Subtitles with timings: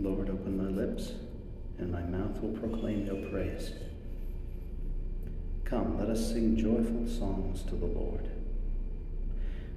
[0.00, 1.12] Lord, open my lips,
[1.78, 3.72] and my mouth will proclaim your praise.
[5.64, 8.28] Come, let us sing joyful songs to the Lord.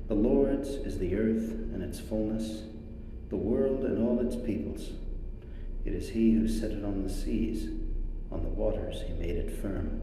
[0.07, 2.63] The Lord's is the earth and its fullness,
[3.29, 4.91] the world and all its peoples.
[5.83, 7.69] It is he who set it on the seas,
[8.31, 10.01] on the waters he made it firm.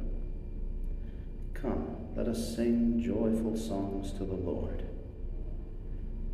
[1.54, 4.84] Come, let us sing joyful songs to the Lord.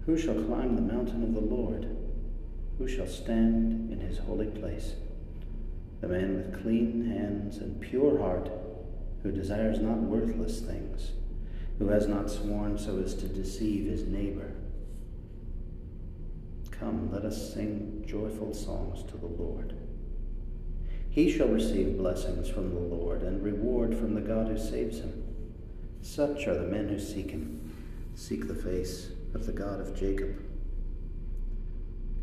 [0.06, 1.94] Who shall climb the mountain of the Lord?
[2.78, 4.94] Who shall stand in his holy place?
[6.00, 8.50] The man with clean hands and pure heart,
[9.22, 11.12] who desires not worthless things
[11.78, 14.52] who has not sworn so as to deceive his neighbor.
[16.70, 19.74] Come, let us sing joyful songs to the Lord.
[21.10, 25.24] He shall receive blessings from the Lord and reward from the God who saves him.
[26.02, 27.72] Such are the men who seek him,
[28.14, 30.47] seek the face of the God of Jacob.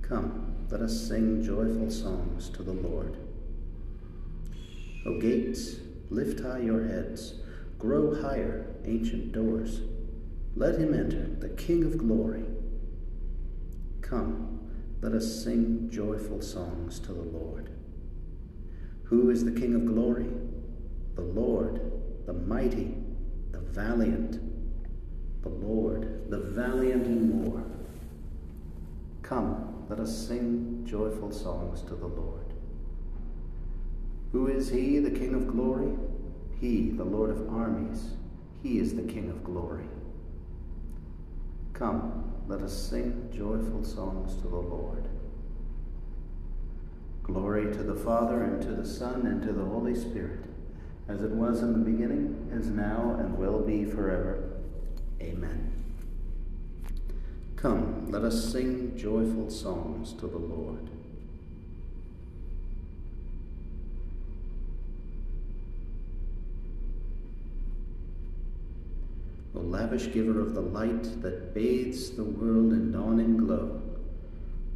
[0.08, 3.18] Come, let us sing joyful songs to the Lord.
[5.06, 5.78] O gates,
[6.09, 7.36] lift high your heads
[7.78, 9.81] Grow higher, ancient doors.
[10.56, 12.45] Let him enter, the King of glory.
[14.02, 14.59] Come,
[15.02, 17.69] let us sing joyful songs to the Lord.
[19.03, 20.30] Who is the King of glory?
[21.16, 21.92] The Lord,
[22.25, 22.95] the mighty,
[23.52, 24.40] the valiant.
[25.44, 27.64] The Lord, the valiant in war.
[29.22, 32.53] Come, let us sing joyful songs to the Lord.
[34.31, 35.94] Who is he, the King of glory?
[36.59, 38.11] He, the Lord of armies,
[38.63, 39.86] he is the King of glory.
[41.73, 45.08] Come, let us sing joyful songs to the Lord.
[47.23, 50.45] Glory to the Father, and to the Son, and to the Holy Spirit,
[51.08, 54.61] as it was in the beginning, is now, and will be forever.
[55.22, 55.75] Amen.
[57.56, 60.89] Come, let us sing joyful songs to the Lord.
[69.56, 73.81] O lavish giver of the light that bathes the world in dawning glow.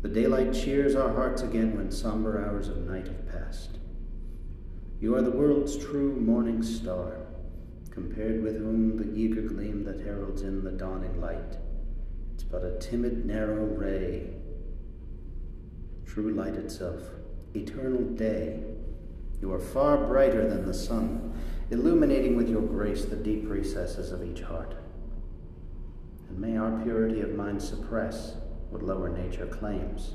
[0.02, 3.78] The daylight cheers our hearts again when somber hours of night have passed.
[5.02, 7.18] You are the world's true morning star,
[7.92, 11.58] compared with whom the eager gleam that heralds in the dawning light.
[12.52, 14.30] But a timid, narrow ray.
[16.06, 17.02] True light itself,
[17.54, 18.64] eternal day.
[19.42, 21.34] You are far brighter than the sun,
[21.70, 24.76] illuminating with your grace the deep recesses of each heart.
[26.28, 28.36] And may our purity of mind suppress
[28.70, 30.14] what lower nature claims,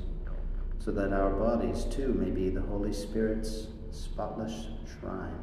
[0.79, 4.67] so that our bodies too may be the Holy Spirit's spotless
[4.99, 5.39] shrine.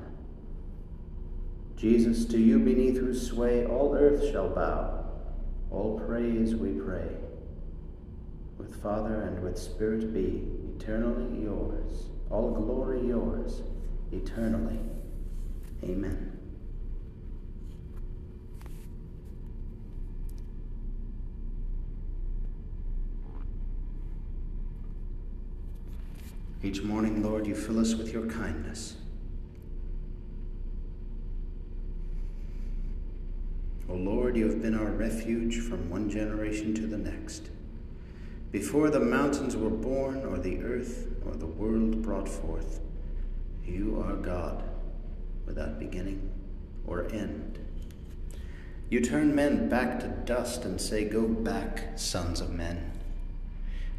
[1.77, 5.02] Jesus, to you beneath whose sway all earth shall bow,
[5.73, 7.09] all praise we pray.
[8.59, 10.43] With Father and with Spirit be
[10.77, 13.63] eternally yours, all glory yours,
[14.13, 14.79] eternally.
[15.83, 16.29] Amen.
[26.63, 28.95] Each morning, Lord, you fill us with your kindness.
[33.89, 33.95] O
[34.33, 37.51] Lord, you have been our refuge from one generation to the next.
[38.51, 42.81] Before the mountains were born, or the earth, or the world brought forth,
[43.63, 44.65] you are God
[45.45, 46.31] without beginning
[46.87, 47.59] or end.
[48.89, 52.91] You turn men back to dust and say, Go back, sons of men.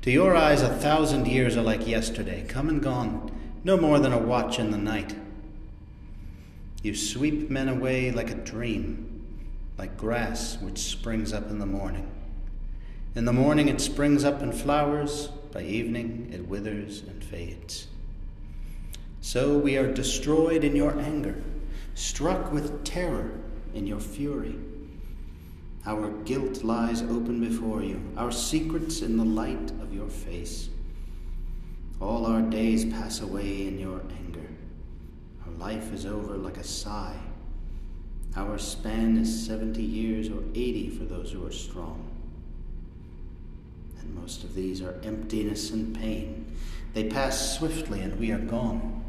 [0.02, 3.32] To your eyes, a thousand years are like yesterday, come and gone,
[3.64, 5.16] no more than a watch in the night.
[6.82, 9.13] You sweep men away like a dream,
[9.78, 12.10] like grass which springs up in the morning.
[13.16, 17.88] In the morning it springs up and flowers, by evening it withers and fades.
[19.22, 21.42] So we are destroyed in your anger,
[21.96, 23.40] struck with terror
[23.74, 24.56] in your fury.
[25.86, 30.70] Our guilt lies open before you, our secrets in the light of your face.
[32.02, 34.48] All our days pass away in your anger.
[35.46, 37.18] Our life is over like a sigh.
[38.36, 42.10] Our span is 70 years or 80 for those who are strong.
[44.00, 46.56] And most of these are emptiness and pain.
[46.94, 49.04] They pass swiftly and we are gone.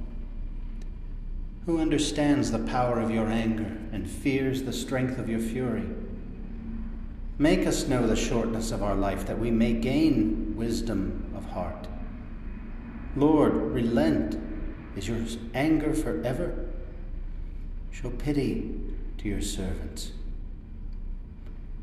[1.64, 5.88] Who understands the power of your anger and fears the strength of your fury?
[7.38, 11.88] Make us know the shortness of our life that we may gain wisdom of heart.
[13.16, 14.38] Lord, relent.
[14.96, 15.18] Is your
[15.54, 16.68] anger forever?
[17.90, 18.93] Show pity
[19.24, 20.12] to your servants.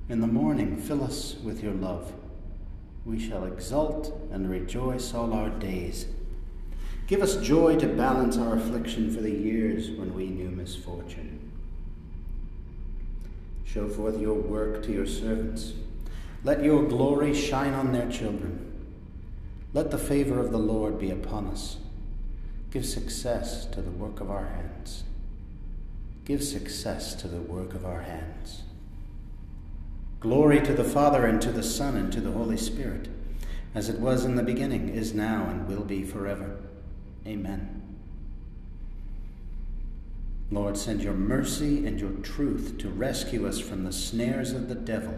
[0.07, 2.13] In the morning, fill us with your love.
[3.05, 6.05] We shall exult and rejoice all our days
[7.11, 11.51] Give us joy to balance our affliction for the years when we knew misfortune.
[13.65, 15.73] Show forth your work to your servants.
[16.45, 18.87] Let your glory shine on their children.
[19.73, 21.79] Let the favor of the Lord be upon us.
[22.71, 25.03] Give success to the work of our hands.
[26.25, 28.63] Give success to the work of our hands.
[30.19, 33.07] Glory to the Father, and to the Son, and to the Holy Spirit,
[33.73, 36.57] as it was in the beginning, is now, and will be forever.
[37.25, 37.81] Amen.
[40.51, 44.75] Lord, send your mercy and your truth to rescue us from the snares of the
[44.75, 45.17] devil.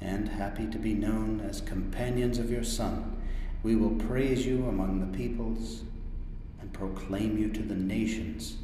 [0.00, 3.16] And happy to be known as companions of your Son,
[3.62, 5.82] we will praise you among the peoples
[6.60, 8.56] and proclaim you to the nations.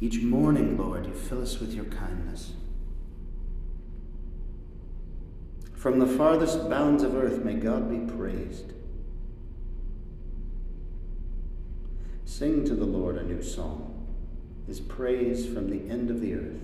[0.00, 2.52] Each morning, Lord, you fill us with your kindness.
[5.74, 8.72] From the farthest bounds of earth, may God be praised.
[12.24, 14.06] Sing to the Lord a new song,
[14.66, 16.60] his praise from the end of the earth.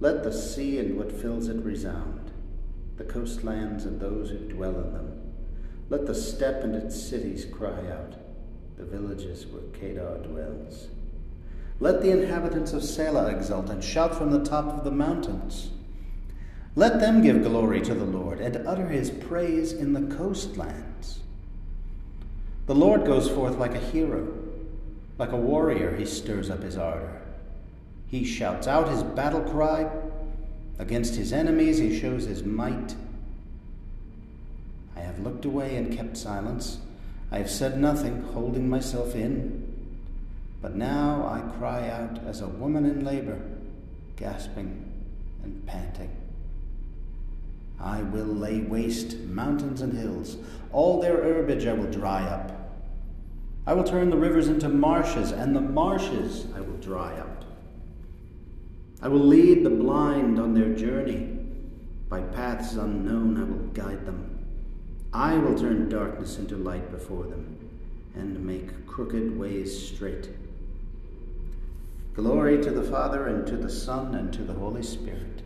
[0.00, 2.32] Let the sea and what fills it resound,
[2.96, 5.20] the coastlands and those who dwell in them.
[5.88, 8.16] Let the steppe and its cities cry out,
[8.76, 10.88] the villages where Kedar dwells.
[11.78, 15.70] Let the inhabitants of Sela exult and shout from the top of the mountains.
[16.74, 21.20] Let them give glory to the Lord and utter his praise in the coastlands.
[22.66, 24.26] The Lord goes forth like a hero.
[25.18, 27.22] Like a warrior, he stirs up his ardor.
[28.08, 29.90] He shouts out his battle cry.
[30.78, 32.94] Against his enemies, he shows his might.
[34.94, 36.78] I have looked away and kept silence.
[37.30, 39.65] I have said nothing, holding myself in.
[40.66, 43.40] But now I cry out as a woman in labor,
[44.16, 44.92] gasping
[45.44, 46.10] and panting.
[47.78, 50.38] I will lay waste mountains and hills.
[50.72, 52.50] All their herbage I will dry up.
[53.64, 57.44] I will turn the rivers into marshes, and the marshes I will dry up.
[59.00, 61.38] I will lead the blind on their journey.
[62.08, 64.44] By paths unknown I will guide them.
[65.12, 67.70] I will turn darkness into light before them,
[68.16, 70.28] and make crooked ways straight.
[72.16, 75.36] Glory to the Father, and to the Son, and to the Holy Spirit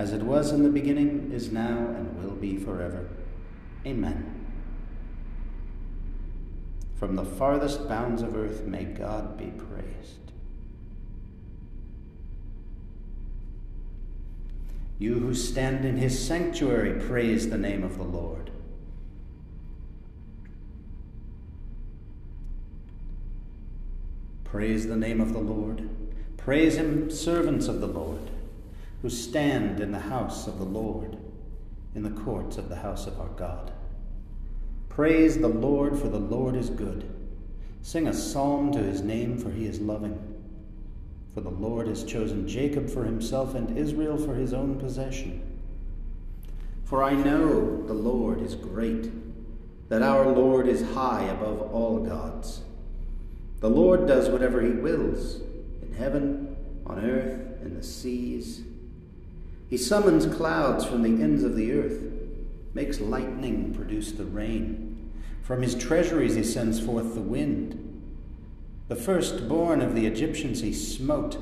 [0.00, 3.06] as it was in the beginning, is now, and will be forever.
[3.86, 4.46] Amen.
[6.96, 10.32] From the farthest bounds of earth, may God be praised.
[14.98, 18.50] You who stand in his sanctuary, praise the name of the Lord.
[24.50, 25.88] Praise the name of the Lord.
[26.36, 28.30] Praise him, servants of the Lord
[29.02, 31.16] who stand in the house of the Lord,
[31.94, 33.72] in the courts of the house of our God.
[34.88, 37.08] Praise the Lord, for the Lord is good.
[37.82, 40.18] Sing a psalm to his name, for he is loving.
[41.32, 45.58] For the Lord has chosen Jacob for himself and Israel for his own possession.
[46.84, 49.10] For I know the Lord is great,
[49.88, 52.62] that our Lord is high above all gods.
[53.60, 55.40] The Lord does whatever he wills,
[55.82, 58.62] in heaven, on earth, in the seas.
[59.68, 62.00] He summons clouds from the ends of the earth,
[62.72, 65.12] makes lightning produce the rain.
[65.42, 67.86] From his treasuries he sends forth the wind.
[68.88, 71.36] The firstborn of the Egyptians he smote,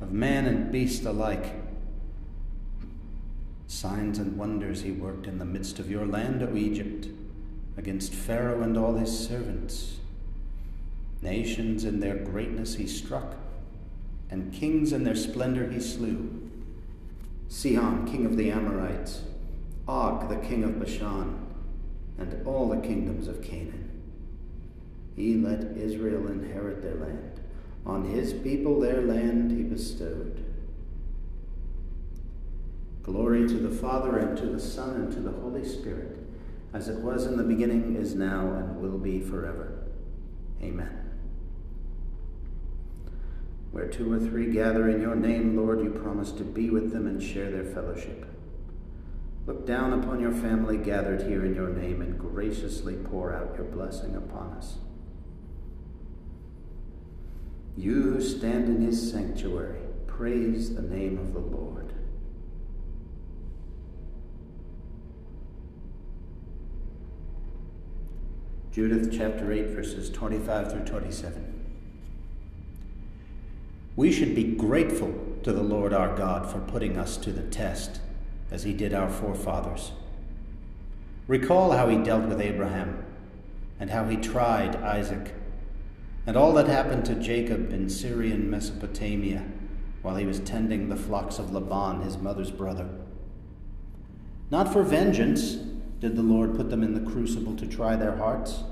[0.00, 1.54] of man and beast alike.
[3.68, 7.06] Signs and wonders he worked in the midst of your land, O Egypt,
[7.76, 9.99] against Pharaoh and all his servants.
[11.22, 13.36] Nations in their greatness he struck,
[14.30, 16.50] and kings in their splendor he slew.
[17.48, 19.22] Sihon, king of the Amorites,
[19.86, 21.46] Og, the king of Bashan,
[22.16, 23.90] and all the kingdoms of Canaan.
[25.16, 27.40] He let Israel inherit their land.
[27.84, 30.44] On his people their land he bestowed.
[33.02, 36.18] Glory to the Father, and to the Son, and to the Holy Spirit,
[36.72, 39.86] as it was in the beginning, is now, and will be forever.
[40.62, 41.09] Amen.
[43.72, 47.06] Where two or three gather in your name, Lord, you promise to be with them
[47.06, 48.26] and share their fellowship.
[49.46, 53.66] Look down upon your family gathered here in your name and graciously pour out your
[53.66, 54.78] blessing upon us.
[57.76, 61.94] You who stand in his sanctuary, praise the name of the Lord.
[68.72, 71.59] Judith chapter 8, verses 25 through 27.
[74.00, 78.00] We should be grateful to the Lord our God for putting us to the test,
[78.50, 79.92] as he did our forefathers.
[81.26, 83.04] Recall how he dealt with Abraham
[83.78, 85.34] and how he tried Isaac,
[86.26, 89.44] and all that happened to Jacob in Syrian Mesopotamia
[90.00, 92.88] while he was tending the flocks of Laban, his mother's brother.
[94.50, 95.56] Not for vengeance
[96.00, 98.62] did the Lord put them in the crucible to try their hearts,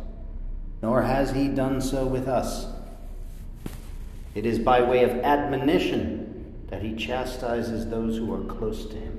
[0.80, 2.77] nor has he done so with us.
[4.38, 9.17] It is by way of admonition that he chastises those who are close to him.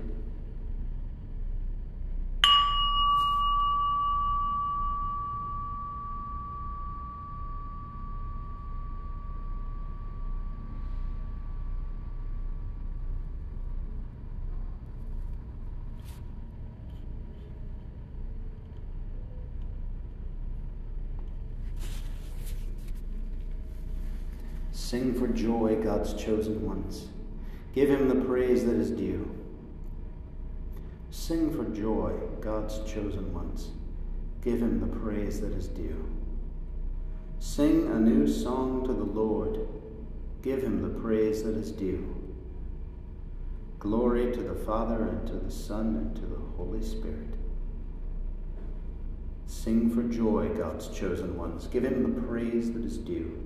[24.90, 27.10] Sing for joy, God's chosen ones.
[27.76, 29.30] Give him the praise that is due.
[31.12, 33.70] Sing for joy, God's chosen ones.
[34.42, 36.04] Give him the praise that is due.
[37.38, 39.60] Sing a new song to the Lord.
[40.42, 42.12] Give him the praise that is due.
[43.78, 47.36] Glory to the Father, and to the Son, and to the Holy Spirit.
[49.46, 51.68] Sing for joy, God's chosen ones.
[51.68, 53.46] Give him the praise that is due.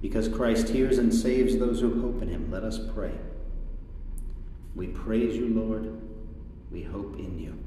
[0.00, 3.12] Because Christ hears and saves those who hope in him, let us pray.
[4.74, 6.00] We praise you, Lord.
[6.70, 7.58] We hope in you.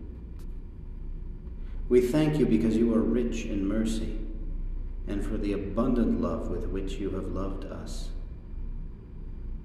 [1.90, 4.18] We thank you because you are rich in mercy
[5.08, 8.10] and for the abundant love with which you have loved us.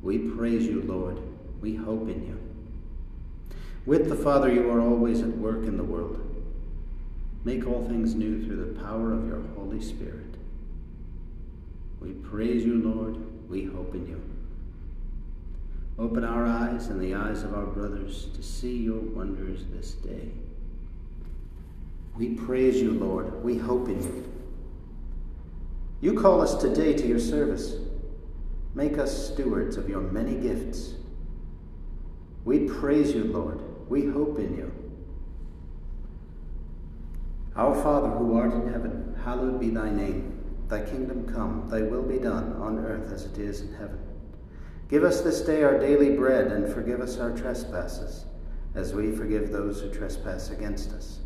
[0.03, 1.21] We praise you, Lord.
[1.61, 2.41] We hope in you.
[3.85, 6.21] With the Father, you are always at work in the world.
[7.45, 10.26] Make all things new through the power of your Holy Spirit.
[12.01, 13.17] We praise you, Lord.
[13.49, 14.23] We hope in you.
[15.99, 20.31] Open our eyes and the eyes of our brothers to see your wonders this day.
[22.17, 23.43] We praise you, Lord.
[23.43, 24.33] We hope in you.
[26.01, 27.77] You call us today to your service.
[28.75, 30.95] Make us stewards of your many gifts.
[32.45, 33.61] We praise you, Lord.
[33.89, 34.73] We hope in you.
[37.57, 40.36] Our Father who art in heaven, hallowed be thy name.
[40.69, 43.99] Thy kingdom come, thy will be done on earth as it is in heaven.
[44.89, 48.25] Give us this day our daily bread, and forgive us our trespasses,
[48.75, 51.21] as we forgive those who trespass against us.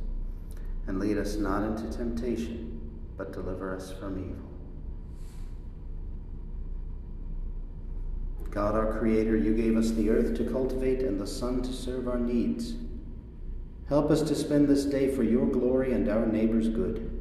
[0.87, 2.81] And lead us not into temptation,
[3.17, 4.51] but deliver us from evil.
[8.51, 12.09] God, our Creator, you gave us the earth to cultivate and the sun to serve
[12.09, 12.75] our needs.
[13.89, 17.21] Help us to spend this day for your glory and our neighbor's good.